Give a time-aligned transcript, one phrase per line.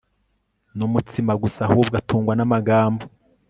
[0.77, 3.03] numutsima gusa ahubwo atungwa namagambo